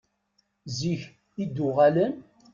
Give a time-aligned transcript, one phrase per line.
[0.77, 1.01] Zik
[1.43, 2.13] i d-uɣalen?